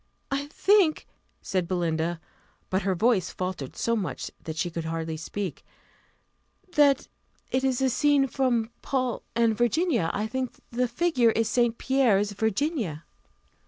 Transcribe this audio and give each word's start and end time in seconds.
"I 0.31 0.47
think," 0.47 1.05
said 1.43 1.67
Belinda, 1.67 2.19
(but 2.71 2.81
her 2.81 2.95
voice 2.95 3.29
faltered 3.29 3.75
so 3.75 3.95
much 3.95 4.31
that 4.43 4.57
she 4.57 4.71
could 4.71 4.85
hardly 4.85 5.15
speak,) 5.15 5.63
"that 6.73 7.07
it 7.51 7.63
is 7.63 7.83
a 7.83 7.89
scene 7.91 8.25
from 8.25 8.71
Paul 8.81 9.21
and 9.35 9.55
Virginia. 9.55 10.09
I 10.11 10.25
think 10.25 10.53
the 10.71 10.87
figure 10.87 11.29
is 11.29 11.49
St. 11.49 11.77
Pierre's 11.77 12.31
Virginia." 12.31 13.03